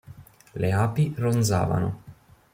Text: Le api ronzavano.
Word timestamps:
Le 0.65 0.71
api 0.77 1.05
ronzavano. 1.25 1.93